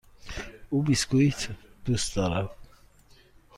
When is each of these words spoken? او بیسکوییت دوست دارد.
او 0.69 0.81
بیسکوییت 0.83 1.47
دوست 1.85 2.15
دارد. 2.15 2.49